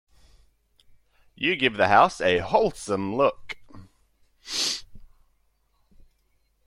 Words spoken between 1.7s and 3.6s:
the house a wholesome look.